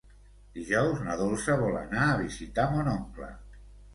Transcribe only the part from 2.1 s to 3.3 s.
a visitar mon oncle.